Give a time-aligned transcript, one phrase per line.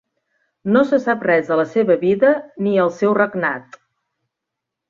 [0.75, 2.33] No se sap res de la seva vida
[2.69, 3.81] ni el seu regnat.